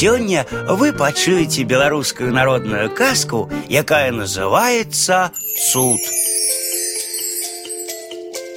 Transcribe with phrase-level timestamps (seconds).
[0.00, 5.99] Сёння вы пачуеце беларускую народную казку, якая называется цуд.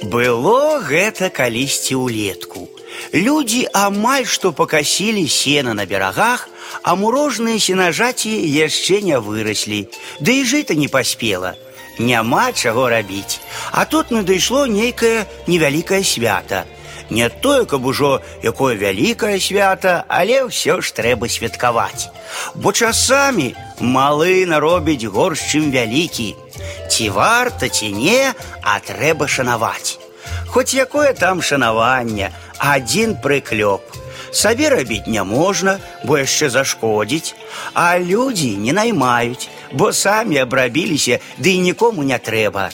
[0.03, 2.69] Было гэта калісьці ўлетку.
[3.11, 6.47] Людзі амаль што пакасілі сена на берагах,
[6.83, 9.89] а мурожныя сенажаці яшчэ не выраслі,
[10.21, 11.55] Ды і жыта не паспела.
[11.98, 13.40] Няма чаго рабіць.
[13.72, 16.64] А тут надышло нейкае невялікае свята.
[17.10, 22.08] Не тое, каб ужо якое вялікае свята, але ўсё ж трэба святкаваць.
[22.54, 26.36] Бо часамі малы наробіць горш, чым вялікі.
[26.90, 28.30] Ці варта ці не,
[28.62, 29.98] а трэба шанаваць.
[30.46, 33.82] Хоць якое там шанаванне, адзін прыклёп.
[34.32, 37.34] Сабе рабіць не можна, бо яшчэ зашкодзіць,
[37.74, 42.70] а людзі не наймаюць, бо самі абрабіліся, ды і нікому не трэба.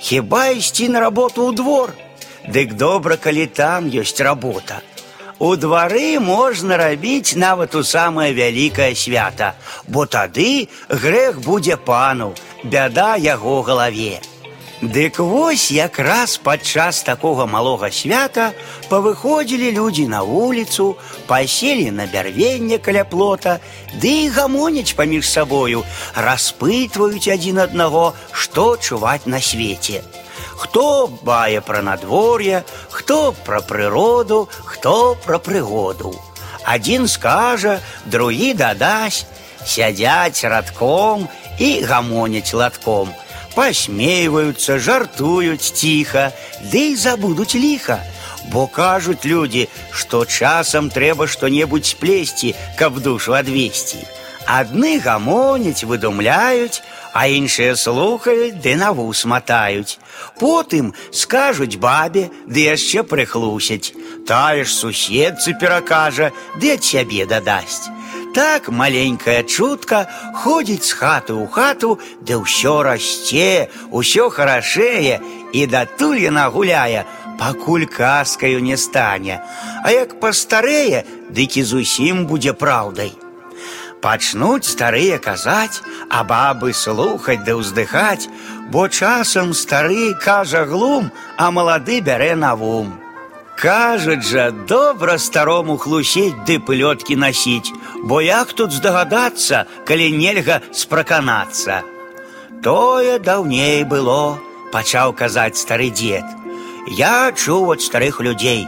[0.00, 1.94] Хіба ісці на работу ў двор,
[2.44, 4.82] Дык добра, калі там ёсць работа.
[5.38, 9.54] У двары можна рабіць нават у самае вялікае свята,
[9.88, 14.20] бо тады грэх будзе пану, бяда яго галаве.
[14.82, 18.52] Дык вось якраз падчас такога малога свята
[18.90, 23.60] павыходзілі людзі на вуліцу, паселі на бярвенне каля плота,
[24.02, 25.84] ды і гамоняць паміж сабою,
[26.16, 30.02] распытваюць адзін аднаго, што чуваць на свеце.
[30.58, 36.12] Хто бае пра надвор'е, хто пра прыроду, хто пра прыгоду.
[36.64, 39.26] Адзін скажа, другі дадасць,
[39.64, 43.12] сядзяць радком і гамоняць латком.
[43.58, 46.32] Пасмейваюцца, жартуюць ціха,
[46.72, 48.00] ды і забудуць ліха.
[48.52, 54.04] Бо кажуць людзі, што часам трэба што-небудзь сплесці, каб душу адвесці.
[54.46, 56.82] Адны гамоняць, выдумляюць,
[57.14, 59.98] а іншыя слухаюць ды на вус матаюць.
[60.40, 63.94] Потым скажуць бабе, ды яшчэ прыхлусяць.
[64.26, 67.88] Тая ж суседцы перакажа, ды ад сябе дадасць.
[68.38, 75.20] Так маленькая чутка ходзіць з хаты ў хату, ды ўсё расце, усё харашэе,
[75.54, 77.06] і датуль яна гуляе,
[77.38, 79.38] пакуль казкаю не стане.
[79.84, 83.14] А як пастарэе, дык і зусім будзе праўдай.
[84.04, 85.80] Пачнуць старыя казаць,
[86.10, 88.28] а бабы слухаць да ўздыхаць,
[88.68, 91.08] бо часам стары кажа глум,
[91.38, 92.92] а малады бярэ на вум.
[93.58, 101.82] Кажуць жа, добра старому хлусець ды плёткі насіць, бо як тут здагадацца, калі нельга спраканацца.
[102.62, 104.38] Тое даўней было,
[104.72, 106.24] пачаў казаць стары дзед.
[106.98, 108.66] Я чуў ад старых людзей,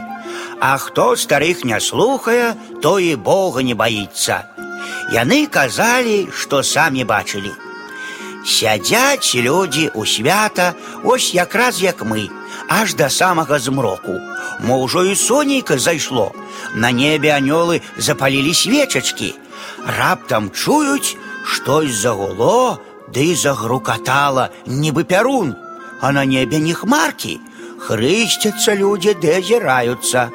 [0.59, 4.45] а хто старых не слухае, то і Бога не баіцца.
[5.11, 7.53] Яны казалі, што самі бачылі.
[8.47, 10.73] Сядзяць людзі ў свята,
[11.03, 12.29] ось якраз як мы,
[12.69, 14.15] аж да самага змроку.
[14.59, 16.33] Мо ўжо і сонейка зайшло.
[16.73, 19.35] На небе анёлы запалілі свечачкі.
[19.85, 22.79] Раптам чуюць, штось загуло,
[23.13, 25.55] ды загрукатала, нібы пярун,
[26.01, 27.39] а на небе не хмаркі.
[27.77, 30.31] Хрысцяцца людзі ды азіраюцца.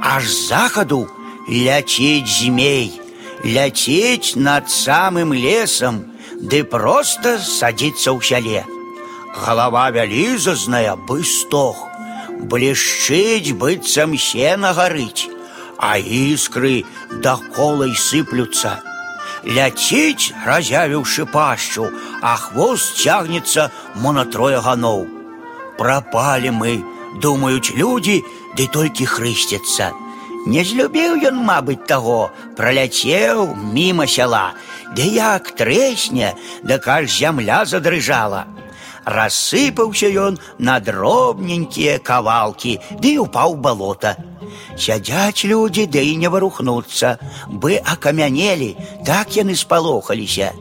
[0.00, 1.08] Аж з захаду
[1.48, 3.04] ляціць змей
[3.44, 6.04] ляцець над самым лесам,
[6.40, 8.64] ды проста садзіцца ў сяле.
[9.34, 11.88] Галава вялізазная бы стох,
[12.50, 15.26] блішчыць быццам сена гарыць,
[15.78, 16.84] а іскры
[17.24, 18.78] даколай сыплюцца.
[19.44, 21.90] Ляціць, разявіўшы пашчу,
[22.22, 23.68] а хвост цягнецца
[24.00, 25.04] мо на трое ганоў.
[25.76, 26.78] Прапалі мы,
[27.20, 28.22] думаюць людзі,
[28.56, 29.92] ды толькі хрысцяцца.
[30.46, 34.52] Не злюбіў ён, мабыць, таго, праляцеў міма сяла,
[34.94, 38.46] Ды як трэсне, да аж зямля задрыжала.
[39.08, 44.16] Рассыпаўся ён на дробненькія кавалкі, ды упаў балота.
[44.76, 48.76] Сядзяць людзі, ды і не варухнуцца, бы акамянелі,
[49.06, 50.52] так яны спалохаліся.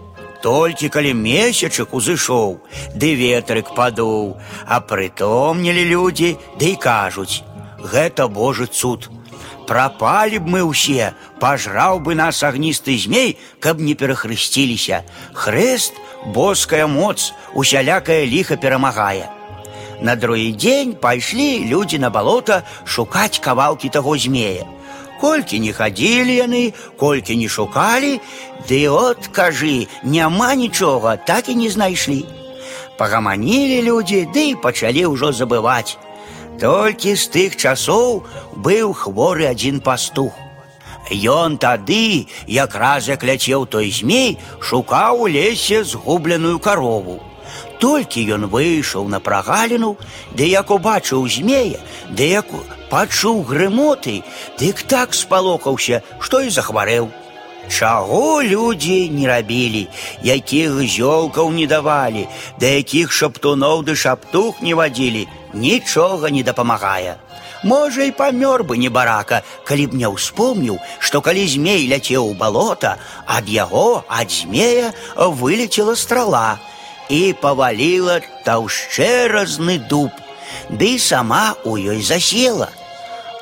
[0.44, 2.60] Толькі калі месячык узышоў,
[3.00, 4.36] ды ветрык падуў,
[4.68, 9.08] а прытомнілі людзі, ды і кажуць: « Гэта Божы цуд.
[9.68, 15.04] Пропали б мы ўсе, пожраў бы нас агністы змей, каб не перахрысціліся.
[15.32, 15.94] Хрест,
[16.26, 19.30] боская моц, усялякае ліха перамагае.
[20.02, 24.66] На другі дзень пайшлі людзі на балота шукаць кавалкі таго змея.
[25.22, 26.64] Колькі не хадзілі яны,
[27.00, 28.20] колькі не шукалі,
[28.68, 32.26] ды от кажы, няма нічога, так і не знайшлі.
[32.98, 35.96] Пагаманілі людзі, ды і пачалі ўжо забываць.
[36.60, 38.28] Толькі з тых часоў
[38.60, 40.36] быў хворы адзін пастух.
[41.12, 47.20] Ён тады, якраз як ляцеў той змей, шукаў у лесе згубленую карову.
[47.80, 49.98] Толькі ён выйшаў на прагаліну,
[50.32, 52.48] ды як убачыў змея, ды як
[52.90, 54.24] пачуў грымоты,
[54.60, 57.12] дык так спалохаўся, што і захварэў.
[57.70, 59.88] Чаго людзі не рабілі,
[60.24, 62.28] якіх зёлкаў не давалі,
[62.60, 67.16] да якіх шаптуноў ды шаптух не вадзілі, нічога не дапамагае.
[67.64, 72.98] Можа, і памёр бы небарака, калі б не ўспомніў, што калі змей ляцеў у балота,
[73.26, 76.60] ад яго ад змея вылецела страла
[77.10, 80.12] і паваліла таўшчэразны дуб,
[80.70, 82.70] ды сама у ёй засела.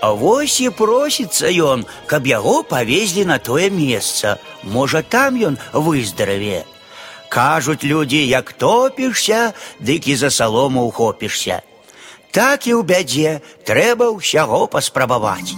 [0.02, 4.40] А вось і просіцца ён, каб яго павезлі на тое месца.
[4.64, 6.66] Можа, там ён выздараве.
[7.30, 11.62] Кажуць людзі, як топішся, дык і за салому ухопішся.
[12.36, 13.32] Так і ў бядзе
[13.68, 15.56] трэба ўсяго паспрабаваць.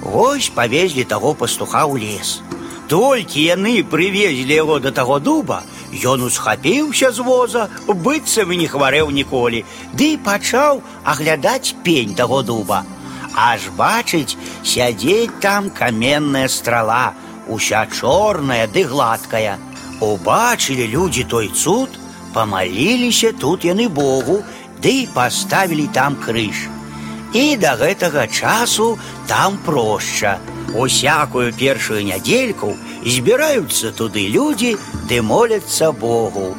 [0.00, 2.40] Вось павезлі таго пастуха ў лес.
[2.88, 5.62] Толькі яны прывезлі яго да таго дуба,
[6.04, 9.62] Ён усхапіўся з воза, быццам і не хварэў ніколі,
[9.94, 12.82] ды пачаў аглядаць пень таго дуба.
[13.36, 17.14] Аж бачыць, сядзець там каменная страла,
[17.48, 19.58] уся чорная ды гладкая.
[20.00, 21.88] Убачылі людзі той цуд,
[22.34, 24.42] памаліліся тут яны Богу,
[24.82, 26.68] ды паставілі там крыж.
[27.34, 30.38] І да гэтага часу там проща.
[30.74, 34.76] Усякую першую нядзельку збіраюцца туды людзі,
[35.08, 36.54] ды моляцца Богу.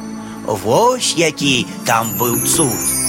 [0.46, 3.01] Вось які там быў цуд.